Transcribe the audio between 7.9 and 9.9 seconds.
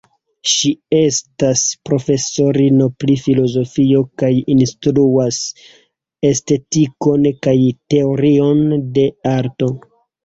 teorion de arto.